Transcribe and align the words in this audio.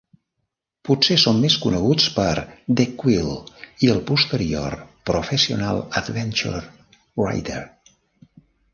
Potser 0.87 1.17
són 1.23 1.41
més 1.43 1.57
coneguts 1.65 2.07
per 2.15 2.33
"The 2.81 2.87
Quill" 3.03 3.31
i 3.89 3.93
el 3.97 4.03
posterior 4.09 4.79
"Professional 5.13 5.87
Adventure 6.05 6.67
Writer". 7.23 7.65